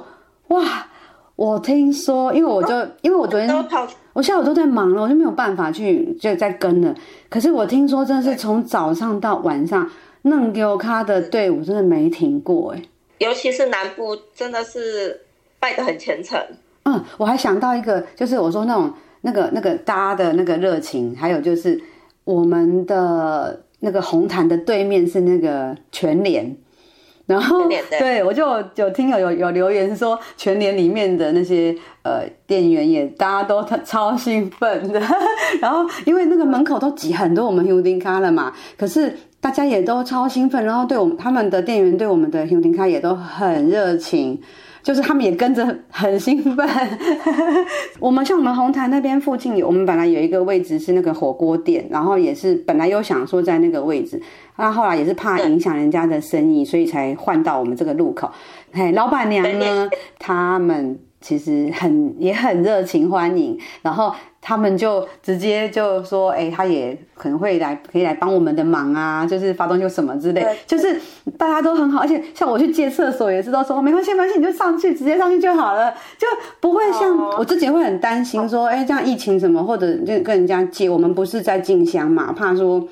[0.49, 0.63] 哇。
[1.35, 3.49] 我听说，因为我就因为我昨天
[4.13, 6.95] 我下午都在忙了，我就没有办法去就在跟了。
[7.31, 9.91] 可是我听说，真的是从早上到晚上，
[10.23, 12.83] 弄给我咖的队伍真的没停过哎。
[13.19, 15.23] 尤其是南部，真的是
[15.59, 16.39] 拜得很虔诚。
[16.85, 21.81] 嗯，我还想到一个，就是我说那种那个那个大家的那个热情，还有就是
[22.25, 26.57] 我们的那个红毯的对面是那个全联。
[27.25, 35.01] 然后，对，我就有听有有有留言说，全联里面的那些呃店员也大家都超兴奋的。
[35.63, 44.39] 然后，因为那个门口都挤很多我们兄弟咖了嘛，可是大家也都超兴奋，然后对我们他们的店员对我们的兄弟咖也都很热情。
[44.83, 46.69] 就是他们也跟着很兴奋。
[48.01, 54.21] 我们像我们红台那边附近有，我们本来有一个位置是那个火锅店，然后也是本来又想说在那个位置，
[54.57, 58.31] 那后来也是怕影响人家的生意，所以才换到我们这个路口。
[58.73, 60.99] 嘿，老板娘呢， 他们。
[61.23, 71.01] 其实很也很热情欢迎，然后他们就直接就说，哎、欸，他也可能会来，可以来帮我们的忙啊，就是发东西什么之类，就是
[71.39, 76.27] 大家都很好，而且像我去借厕所也是都说没关系没关系，你就上去直接上去就好了，就
[76.61, 82.87] 不会像我自己会很担心说，哎、欸，这样疫情什么或者就跟人家借，我们不是在进香嘛，怕说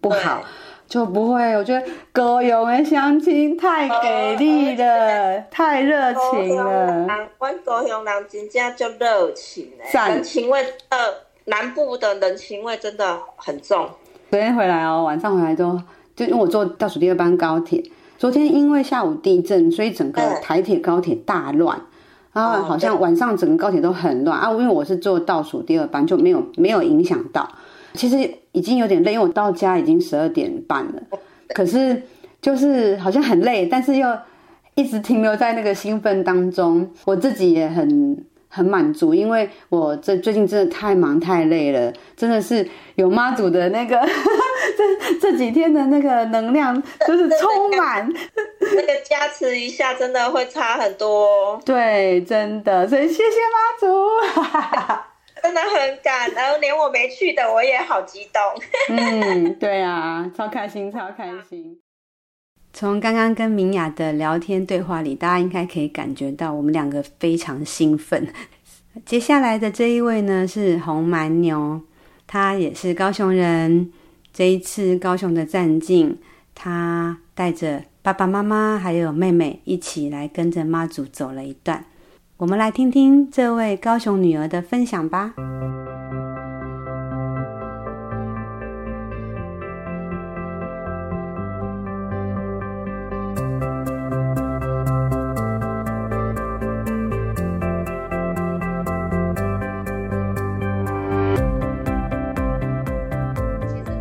[0.00, 0.40] 不好。
[0.88, 7.06] 就不会，我觉得高雄的相亲太给力了，太热情了。
[7.38, 10.98] 我高雄人真正就热情，人情味呃，
[11.46, 13.88] 南部的人情味真的很重。
[14.30, 15.80] 昨天回来哦，晚上回来都
[16.14, 17.82] 就因为我坐倒数第二班高铁，
[18.16, 21.80] 昨天因为下午地震，所以整个台铁高铁大乱，
[22.32, 24.50] 然后好像晚上整个高铁都很乱啊。
[24.52, 27.48] 因为我是坐倒数第二班，就没有没有影响到。
[27.96, 31.02] 其实已经有点累，因为我到家已经十二点半了，
[31.48, 32.02] 可是
[32.40, 34.06] 就是好像很累，但是又
[34.74, 38.24] 一直停留在那个兴奋当中，我自己也很。
[38.48, 44.00] 很满足，因为我这最近真的太忙太累了，真的是有妈祖的那个
[44.78, 48.10] 这这几天的那个能量，就是充满
[48.60, 51.60] 那个加持一下，真的会差很多。
[51.66, 53.86] 对，真的，所以谢谢妈祖，
[55.42, 58.42] 真的很感，然后连我没去的我也好激动。
[58.96, 61.78] 嗯，对啊，超开心，超开心。
[62.72, 68.26] 从刚刚跟明雅的聊天对话里，大家应该可以感觉到我们两个非常兴奋。
[69.04, 71.80] 接下来的这一位呢，是红蛮牛，
[72.26, 73.92] 他也是高雄人。
[74.32, 76.18] 这一次高雄的战境，
[76.54, 81.86] 他带着爸爸妈妈还有妹妹一起来跟着妈祖走了一段。
[82.38, 85.48] 我们来听听这位高雄女儿的分享吧嗯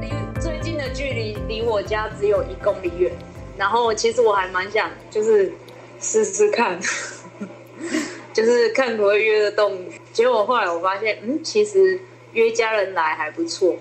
[0.02, 0.10] 离
[0.42, 1.82] 最近的距离离我。
[1.82, 3.14] 家只有一公里远，
[3.58, 5.54] 然后其实我还蛮想，就是
[6.02, 6.78] 试试看，
[8.36, 9.80] 就是看可不可以约得动。
[10.12, 11.98] 结果后来我发现，嗯，其实
[12.34, 13.78] 约家人来还不错。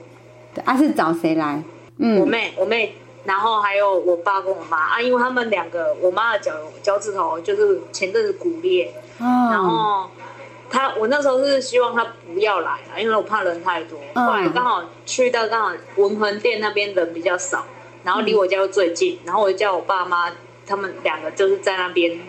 [0.64, 1.60] 啊，是找谁来？
[1.98, 10.08] 嗯，我妹，我妹，然后还有我爸跟我妈啊，因为他们两个，我妈的脚脚趾头就是前阵子骨裂，哦，然后
[10.70, 13.98] 他我那时候是希望他不要来了，因为我怕人太多。
[14.14, 17.66] 后来刚好去到刚好文横店那边人比较少。
[18.04, 20.30] 然后离我家又最近，然后我就叫我爸妈，
[20.66, 22.20] 他们两个就是在那边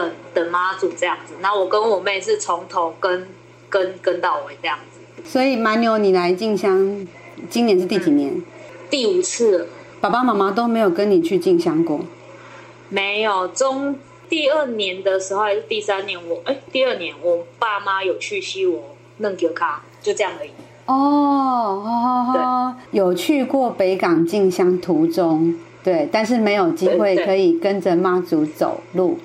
[0.00, 1.34] 等等妈祖这样子。
[1.42, 3.28] 然后我跟我妹是从头跟
[3.68, 5.00] 跟跟到尾这样子。
[5.24, 7.06] 所以蛮牛，你来进香，
[7.48, 8.32] 今年是第几年？
[8.32, 8.42] 嗯、
[8.88, 9.66] 第五次了。
[10.00, 12.00] 爸爸妈妈都没有跟你去进香过？
[12.88, 13.96] 没有，中
[14.28, 20.50] 第二年的时候还是第三年我，我哎，第二年我爸妈有去西我弄给卡，就这样而已。
[20.86, 20.94] 哦，
[21.84, 29.18] 哦哦，有去过北港进香途中，对，但是没有机会可以跟着妈祖走路，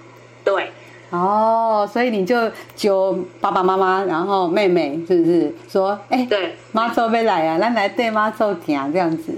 [0.45, 0.71] 对，
[1.10, 5.53] 哦，所以你就揪爸爸妈妈，然后妹妹，是不是？
[5.67, 9.34] 说，哎、欸，对，妈祖要来啊，咱来对妈祖行这样子，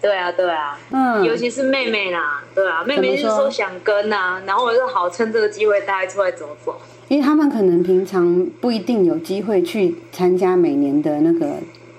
[0.00, 6.80] 对啊，对啊，嗯，尤其是妹妹啦，对啊，妹妹是说想跟啊，然后我就好趁这个机会带她出来走走。
[7.08, 11.46] 因为他们可能平常不一定有机会去参加每年的那个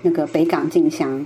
[0.02, 1.24] 那个北港进香。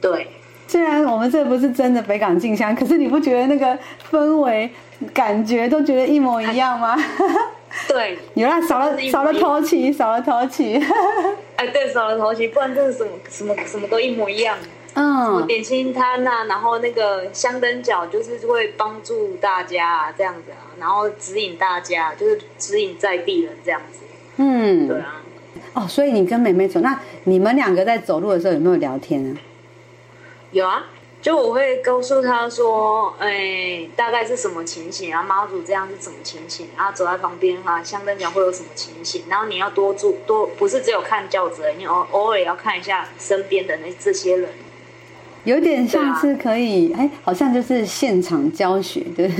[0.00, 0.28] 对，
[0.68, 3.76] 虽然我们这不是真的北港进香，可是你不觉得那个
[4.08, 4.70] 氛围
[5.14, 6.96] 感觉都觉得一模一样吗？
[7.86, 10.82] 对，有啦，少了少了头旗，少了头旗。
[11.56, 14.56] 哎，对，少了头旗，不然就是什么什么什么都一模一样。
[14.94, 24.00] 嗯，点心摊呐，然后那个香灯角就是会帮助大家啊，这样子啊，然后指引大家，就是指引在地人这样子。
[24.38, 25.22] 嗯，对啊。
[25.74, 29.36] 哦，所以你跟妹妹走，那你们两个在走路的时候有没有聊天啊？
[30.50, 30.84] 有啊，
[31.20, 35.22] 就我会告诉他说，哎，大概是什么情形啊？
[35.22, 36.68] 妈祖这样是什么情形？
[36.76, 39.22] 然后走在旁边哈，香灯脚会有什么情形？
[39.28, 44.48] 然后你要多注多，不是只有看轿子，你偶偶尔也要看一下身边的那这些人。
[45.44, 49.30] 有点像是可以，哎、啊，好像就是现场教学，对。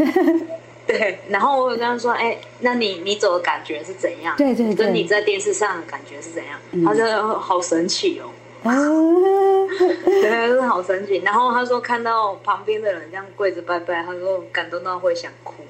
[0.89, 4.35] 对，然后我跟他说，哎，那你你走的感觉是怎样？
[4.39, 6.59] 对对对，跟你在电视上的感觉是怎样？
[6.73, 8.31] 嗯、他说好神奇哦，
[8.65, 8.75] 啊，
[10.05, 11.19] 对，是好神奇。
[11.25, 15.63] 然后他说看到旁边的人这样跪着拜拜，他说感动到会想哭。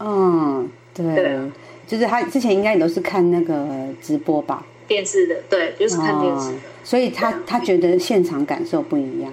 [0.00, 1.38] 嗯，对，对
[1.86, 3.66] 就是他之前应该也都是看那个
[4.00, 9.32] 直播吧，电视的，对，就是看电视所以他他觉得现场感受不一样。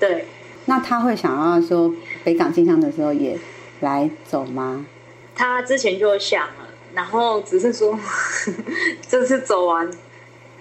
[0.00, 0.24] 对，
[0.64, 1.92] 那他会想要说
[2.24, 3.38] 北港进香的时候也
[3.80, 4.86] 来走吗？
[5.34, 7.96] 他之前就想了，然后只是说
[9.06, 9.88] 这次走完，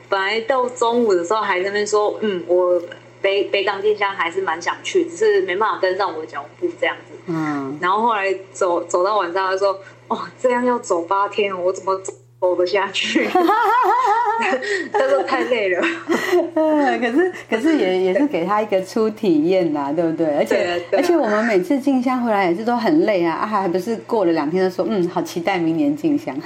[0.10, 2.82] 本来到中午的时候还在那边说，嗯，我
[3.22, 7.18] 北北港进香还是蛮想去，只是没办法跟上我的脚步这样子。
[7.28, 12.14] 嗯，然后后来走走到晚上，他说，哦，这样要走八天，我怎么走？
[12.42, 13.26] 走得下去，
[14.94, 15.82] 他说太累了。
[16.54, 20.28] 嗯，可是可是也也是给他一个初体验啦，对不对？
[20.38, 26.38] 而且啊啊，而且我们每次进香回来也是都很累啊，啊还不是过了两天就说嗯，好期待明年进香。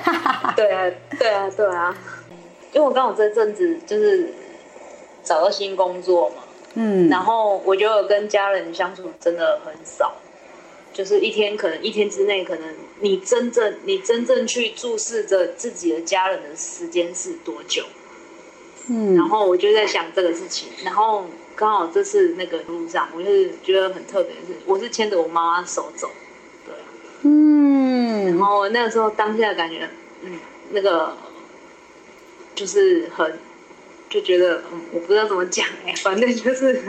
[0.55, 0.89] 对啊
[1.19, 1.93] 对啊对啊，
[2.73, 4.33] 因为我刚好这阵子就是
[5.23, 6.35] 找到新工作嘛，
[6.75, 10.13] 嗯，然后我觉得跟家人相处真的很少，
[10.93, 17.83] 就是一天可能一天之内，可能你真正你真正去注视着自己的家人的时间是多久？
[18.87, 26.09] 嗯，然后我就在想这个事情，然后刚好这次那个路上，我就是觉得很特别的是，我是牵着我妈妈手走，
[26.65, 26.73] 对，
[27.21, 29.87] 嗯，然后那个时候当下感觉，
[30.21, 30.39] 嗯，
[30.71, 31.15] 那个
[32.59, 33.31] 就是很。
[34.09, 36.81] 就觉得嗯，我不知道怎么讲哎， 反正就是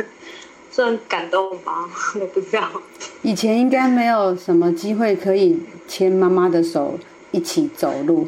[0.71, 1.87] 算感动吧，
[2.19, 2.67] 我不知道。
[3.21, 6.99] 以前应该没有什么机会可以牵妈妈的手
[7.31, 8.27] 一起走路。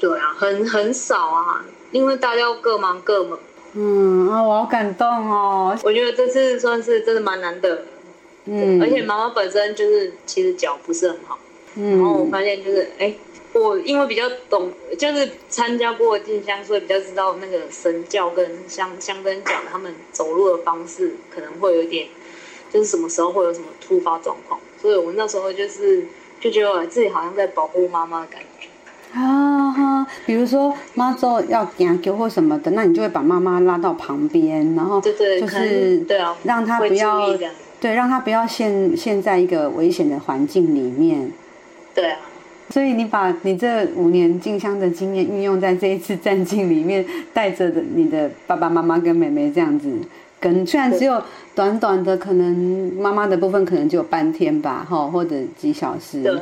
[0.00, 1.62] 对啊，很很少啊，
[1.92, 3.38] 因为大家各忙各忙。
[3.74, 5.78] 嗯啊，我好感动哦！
[5.84, 7.82] 我觉得这次算是真的蛮难得。
[8.46, 11.38] 嗯，而且妈妈本身就是其实脚不是很好，
[11.76, 13.08] 嗯，然后我发现就是哎。
[13.08, 13.18] 诶
[13.54, 22.08] 我因为比较懂，就是参加过进香，所以比较知道那个神教跟香香灯讲他们走路的方式可能会有一点，
[22.72, 26.04] 就是什么时候会有什么突发状况，所以我那时候就是
[26.40, 28.68] 就觉得自己好像在保护妈妈的感觉。
[29.16, 37.28] 啊哈，比如说妈祖要行轿或什么的，那你就会把妈妈拉到旁边，然后对对，就是对啊，让她不要
[37.80, 41.32] 对，让她不要陷陷在一个危险的环境里面。
[41.94, 42.18] 对啊。
[42.74, 49.88] 所以你把你这五年进香的经验运用在这一次战境里面，带着的你的爸爸妈妈跟妹妹这样子，
[50.40, 51.22] 跟虽然只有
[51.54, 56.36] 短短的，可能妈妈的部分可能只有半天吧，哈，或者几小时，对，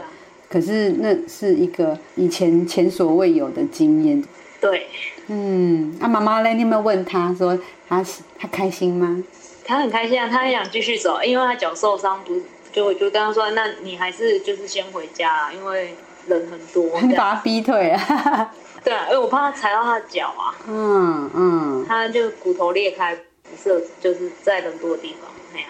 [0.49, 4.24] 可是那是一个以前前所未有的经验。
[4.59, 4.87] 对，
[5.26, 8.03] 嗯，那妈妈嘞，你有没有问他说他
[8.39, 9.22] 他开心吗？
[9.66, 12.41] 他很开心啊，他很想继续走，因为他脚受伤，不
[12.72, 15.95] 就就跟他说，那你还是就是先回家啊，因为。
[16.26, 18.50] 人很多， 你把他逼退啊？
[18.84, 20.54] 对啊，因为我怕他踩到他的脚啊。
[20.68, 25.68] 嗯嗯，他就骨头裂开，不是就是在人多的地方那样。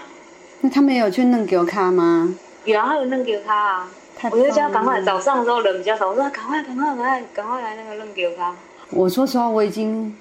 [0.61, 2.35] 那他们有去弄给我看吗？
[2.65, 3.89] 有啊，他有弄给我看啊。
[4.31, 8.55] 我就叫他赶快，早上的时候人比较少，我说赶快赶快赶快赶快来那个弄给我看。
[8.91, 10.15] 我说实话，我已经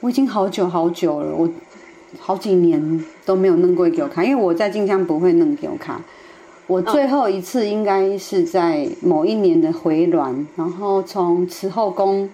[0.00, 1.48] 我已经好久好久了，我
[2.20, 5.98] 好几年都没有弄过给我看，因为我在晋江不会弄给我看。
[6.68, 12.28] 我最后一次应该是在某一年的回銮，然后从慈后宫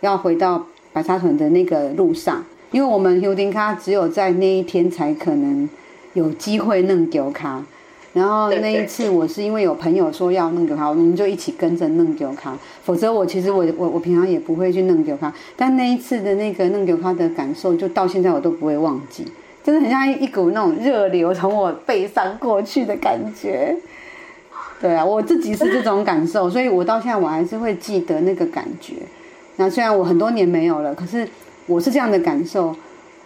[0.00, 0.62] 要回到
[0.92, 5.66] 白沙屯的那个路上，因为我们尤丁卡只有在那一天才可能
[6.12, 7.64] 有机会弄丢卡，
[8.12, 19.24] 然后那一次我是因为有朋友说要弄丢卡，我们就一起跟着弄丢卡，否则我其实我我我平常也不会去弄丢卡，但那一次的那个弄丢卡的感受，就到现在我都不会忘记。
[19.68, 23.76] 真的很像一股那种热流从我背上过去的感觉，
[24.80, 28.94] 对啊，我自己是这种感受，所以我到现在我还是会记得那个感觉。
[29.56, 31.28] 那虽然我很多年没有了，可是
[31.66, 32.74] 我是这样的感受。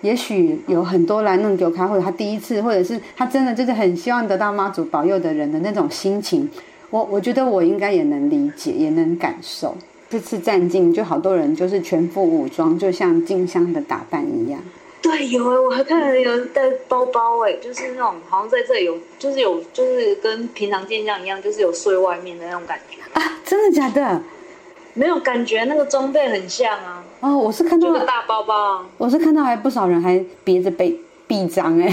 [0.00, 6.50] 也许有很多来弄给我看，或者他第一次，或者是他真的就是很希望得到妈祖保佑的人的那种心情，
[6.90, 9.76] 我我觉得我应该也能理解，也能感受。
[10.10, 14.60] 这次战境就好多人就是全副武装，就像进香的打扮一样。
[15.02, 23.38] 对，有哎，我还看到有人带包包哎，就是那种好像在这里有，就是有，就是跟平常进香一样，就是有睡外面的那种感觉啊！
[23.44, 24.22] 真的假的？
[24.94, 27.02] 没有感觉，那个装备很像啊。
[27.20, 30.96] 哦，我是看到个大包包啊，我是看到还不少人还别着背
[31.26, 31.92] 臂章哎。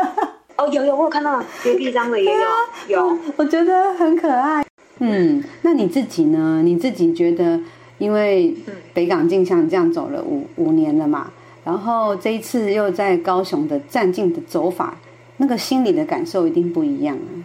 [0.56, 2.54] 哦，有有，我有看到别臂章的也有，啊、
[2.88, 4.64] 有，我觉得很可爱。
[5.00, 6.62] 嗯，那你自己呢？
[6.64, 7.60] 你自己觉得，
[7.98, 8.54] 因为
[8.94, 11.30] 北港镜像这样走了五五年了嘛？
[11.66, 14.96] 然后这一次又在高雄的站境的走法，
[15.38, 17.42] 那个心里的感受一定不一样啊！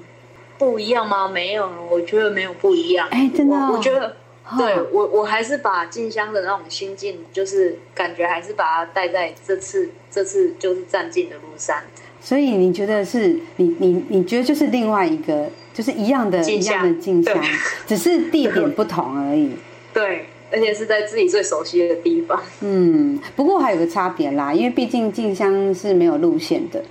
[0.59, 1.27] 不一样吗？
[1.27, 3.07] 没有，我觉得没有不一样。
[3.09, 4.15] 哎，真的、哦，我，我觉得，
[4.47, 11.77] 哦、对我我还是把静香的那种心境，就是感觉还是把它带在这次这次就是站境的路上。
[12.21, 17.43] 所以你觉得是你你你觉得就是另外一个，就是一样的一样的静香，
[17.87, 19.51] 只是地点不同而已。
[19.91, 20.27] 对。
[20.51, 22.39] 而且是在自己最熟悉的地方。
[22.59, 26.83] 嗯，不过还有个差别啦，因为毕竟进香是没有路线的，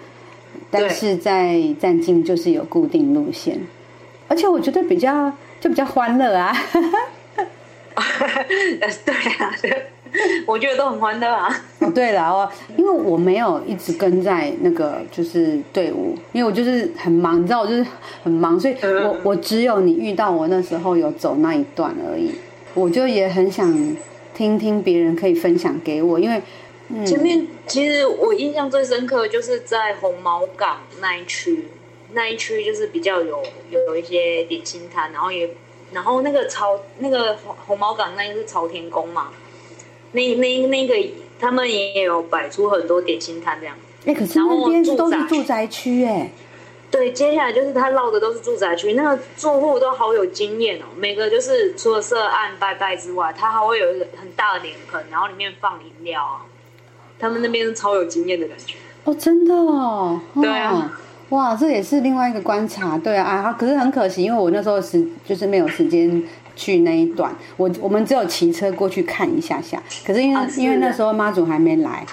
[0.70, 3.60] 但是在战境就是有固定路线，
[4.28, 6.56] 而且我觉得比较就比较欢乐啊。
[9.04, 9.54] 对啊，
[10.46, 11.54] 我觉得都很欢乐啊。
[11.80, 17.84] 哦，对了哦，因为我没有一直跟在那个就是队伍，因为我就是很忙，你知道我就是
[18.22, 22.30] 很忙，所以我我只有你遇到我那时候有走那一段而已。
[22.74, 23.96] 我就也很想
[24.34, 26.40] 听听别人可以分享给我，因为、
[26.88, 31.64] 嗯、前面其实我印象最深刻就是在红毛港那一区，
[32.12, 35.50] 那一区就是比较有有一些点心摊，然后也
[35.92, 39.28] 然后那个朝那个红红毛港那个是朝天宫嘛，
[40.12, 40.94] 那那那个
[41.38, 46.30] 他们也有摆出很多点心摊这样，哎，可是那边都是住宅区哎。
[46.90, 50.86] 对，接下来就是他绕的都是住宅区，那个住户都好有经验哦。
[50.96, 56.42] 每个就是除了涉案拜拜之外，他还会有一个很大的脸盆，然后里面放饮料啊。
[57.18, 58.74] 他们那边超有经验的感觉
[59.04, 60.20] 哦，真的哦。
[60.34, 62.98] 对啊，哇，这也是另外一个观察。
[62.98, 66.22] 对啊，啊，可是很可惜，因为我那时候时就是没有时间
[66.56, 69.80] 去那一段，我我们只有骑车过去看一下下。
[70.04, 72.04] 可是因为、啊、因为那时候妈祖还没来。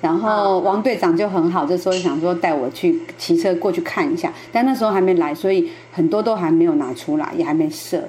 [0.00, 8.02] 然后王队长就很好，这时候想说带我去骑车过去看一下，但那时候还没来，所以很多都还没有拿出来，也还没设。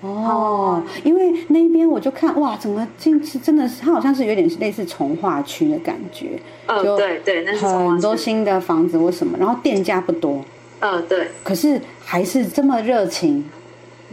[0.00, 6.30] 哦，因为那边我就看哇，整个进去真的是，它好像是有点类似从化区的感觉。
[6.66, 10.44] 嗯，对对，那是很多新的房子或什么，然后店家不多。
[10.80, 11.28] 嗯，对。
[11.44, 13.44] 可是还是这么热情。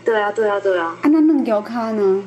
[0.06, 0.96] 对啊，对啊，对啊。
[1.02, 2.24] 啊，那嫩给我看呢？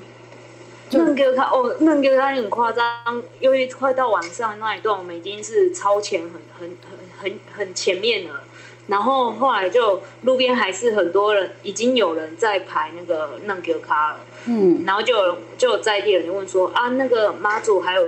[0.93, 8.41] 那给他哦，那给他很夸张，因为快到晚上那一段，我们已经是超前很很很很很前面了。
[8.89, 14.21] 然后后来就路边还是很多人，已经有人在排那个那给卡了。
[14.47, 18.07] 嗯，然后就有就有在地人就问说啊，那个妈祖还有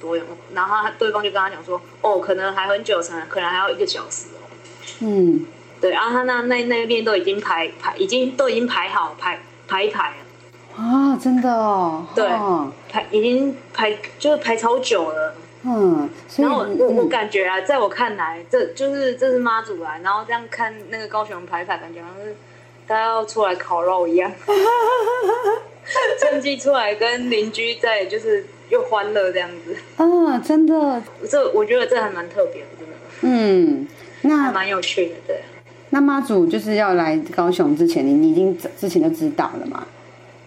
[0.00, 0.24] 多远？
[0.52, 4.50] 然后他对方就跟他讲说，哦，可能还很久，才可能还要一个小时哦。
[5.00, 5.46] 嗯，
[5.80, 10.16] 对，然后他那那那边都已经排排，已经都已经排好排排一排了。
[10.78, 12.24] 啊，真的哦，对，
[12.88, 22.36] 排已经排就是排超久了，嗯，然后我、嗯、我感觉啊，在我看来，这就是这是妈祖来，然后这样看那个高雄排法，感觉好像是
[22.86, 24.30] 大家要出来烤肉一样，
[26.20, 33.88] 趁机出来跟邻居在就是又欢乐这样子，啊，真的，这我觉得这还蛮特别的，真的，嗯，
[34.22, 35.40] 那还蛮有趣的，对。
[35.90, 39.84] 那妈祖就是要来高雄之前，你你已经之前就知道了吗？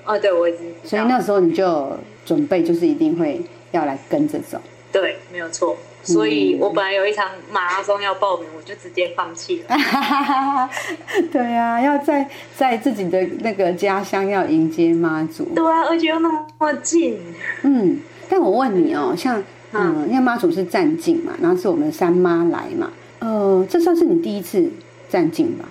[0.06, 0.74] 哦，对，我已经。
[0.84, 3.42] 所以那时候你就准备，就是一定会
[3.72, 4.60] 要来跟着走。
[4.92, 5.78] 对，没有错。
[6.04, 9.78] 所以我本来有一场马拉松要报名，我就直接放弃了。
[11.32, 12.28] 对啊，要在
[12.58, 15.46] 在自己的那个家乡要迎接妈祖。
[15.54, 17.20] 对啊，而且又那么近。
[17.62, 19.44] 嗯，但我问你哦，像
[19.74, 24.68] 嗯，因为妈祖是站境嘛，然后是我们三妈来嘛，呃，这算是你第一次
[25.08, 25.66] 站境吧？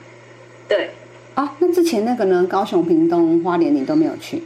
[0.69, 0.91] 对。
[1.35, 2.47] 啊，那之前那个呢？
[2.49, 4.43] 高雄、屏东、花莲，你都没有去？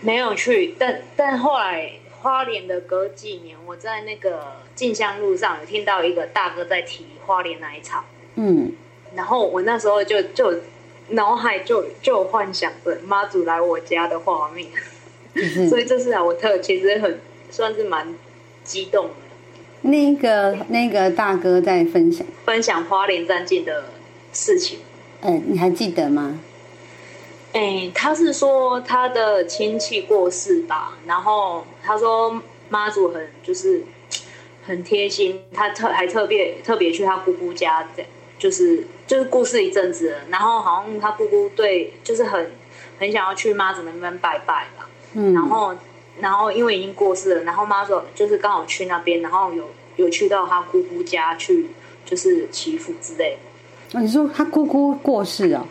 [0.00, 8.04] 没有去，但但后来花莲的隔几年，我在那个进香路上有听到一个大哥在提花莲那一场，
[8.34, 8.72] 嗯，
[9.14, 10.54] 然后我那时候就就
[11.10, 14.68] 脑海就就幻想着妈祖来我家的画面，
[15.68, 18.14] 所以这次啊，我特其实很算是蛮
[18.64, 19.12] 激动的。
[19.82, 23.84] 那个那个大哥在分享分享花莲战境的
[24.32, 24.80] 事情。
[25.22, 26.38] 哎，你还记得吗？
[27.52, 33.82] 哎，他是说他的亲戚过世吧，然后他说妈祖很就是
[34.64, 37.86] 很贴心，他特还特别特别去他姑姑家，
[38.38, 42.52] 就是就是过世一阵子了，然后好像他姑姑对就是很
[42.98, 45.74] 很想要去妈祖那边拜拜吧，嗯，然后
[46.20, 51.66] 然后因为已经过世了，然后妈祖就是刚好去那边，然后有有去到他姑姑家去
[52.06, 53.49] 就是祈福之类的。
[53.98, 55.64] 你说他姑姑过世啊？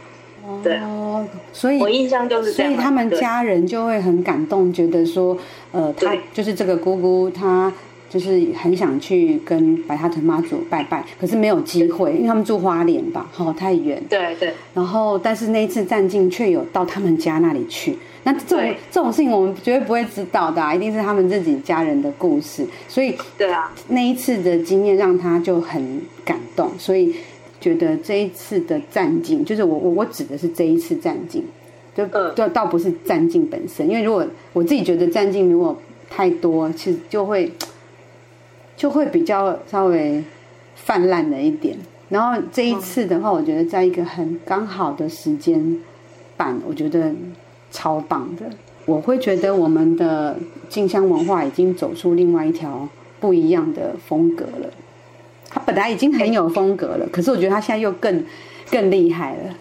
[0.63, 5.37] 对哦，所以我印象就是这样，所以他们家人就会很感动，觉得说，
[5.71, 7.71] 呃，他就是这个姑姑，她
[8.09, 14.01] 就是很想去跟白沙屯妈祖拜拜，可是没有机会，因为他们住花莲吧，好太远。
[14.09, 14.51] 对对。
[14.73, 22.65] 然后，但是那一次站境却有到他们家那里去，那这种这种事情我们绝对不会知道的啊，一定是他们自己家人的故事。
[22.87, 27.13] 所以，对啊，那一次的经验让他就很感动，所以。
[27.59, 31.43] 觉得这一次的战境，就是我我我指的是这一次战境，
[31.95, 35.77] 就就倒不是战境本身，因为如果我自己觉得战境如果
[36.09, 37.51] 太多，其实就会
[38.77, 40.23] 就会比较稍微
[40.75, 41.77] 泛滥了一点。
[42.07, 45.79] 然后这一次的话，我觉得在一个很刚好的时间
[46.35, 47.13] 版，我觉得
[47.71, 48.45] 超棒的。
[48.85, 50.35] 我会觉得我们的
[50.67, 52.89] 静香文化已经走出另外一条
[53.19, 54.67] 不一样的风格了。
[55.49, 58.23] 他本来已经很有风格了，可是我觉得他现在又更
[58.69, 59.55] 更厉害了。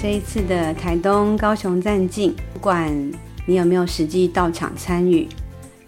[0.00, 2.88] 这一次的台东、高雄站境，不管
[3.46, 5.28] 你有没有实际到场参与。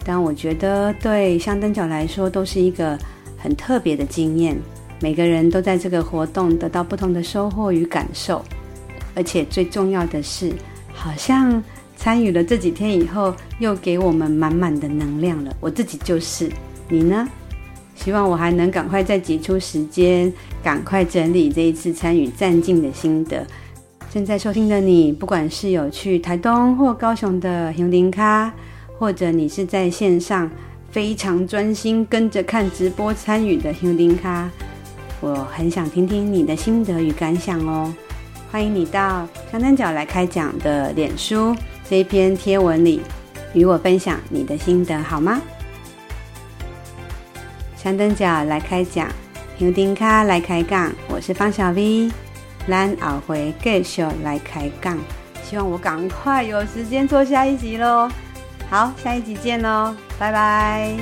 [0.03, 2.97] 但我觉得，对香灯脚来说，都是一个
[3.37, 4.57] 很特别的经验。
[4.99, 8.43] 每个人都在这个活动得到不同的收获与感受，
[9.15, 10.51] 而且最重要的是，
[10.93, 11.63] 好像
[11.95, 15.55] 参与了这几天以后，又给我们满满的能量了。
[15.59, 16.51] 我自己就是，
[16.87, 17.27] 你呢？
[17.95, 20.31] 希望我还能赶快再挤出时间，
[20.63, 23.45] 赶快整理这一次参与战境的心得。
[24.11, 28.51] 正在收听的你，不管是有去台东或高雄的香灯脚，
[29.01, 30.47] 或者你是在线上
[30.91, 34.47] 非常专心跟着看直播参与的香灯脚，
[35.21, 37.91] 我很想听听你的心得与感想哦。
[38.51, 41.55] 欢迎你到香灯角来开讲的脸书
[41.89, 43.01] 这一篇贴文里，
[43.55, 45.41] 与我分享你的心得好吗？
[47.75, 49.07] 香灯脚来开讲，
[49.57, 52.11] 香灯脚来开杠，我是方小 V，
[52.67, 54.95] 咱后回继续来开杠，
[55.43, 58.07] 希望我赶快有时间做下一集喽。
[58.71, 60.97] 好，下一集见喽，拜拜。